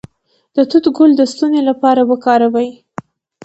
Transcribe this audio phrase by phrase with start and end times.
[0.55, 2.69] د توت ګل د ستوني لپاره وکاروئ